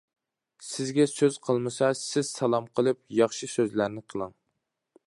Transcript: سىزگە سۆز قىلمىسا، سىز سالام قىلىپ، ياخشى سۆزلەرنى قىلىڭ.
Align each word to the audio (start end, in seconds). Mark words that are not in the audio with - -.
سىزگە 0.67 1.05
سۆز 1.11 1.37
قىلمىسا، 1.49 1.91
سىز 2.01 2.33
سالام 2.39 2.67
قىلىپ، 2.81 3.01
ياخشى 3.21 3.53
سۆزلەرنى 3.55 4.07
قىلىڭ. 4.13 4.37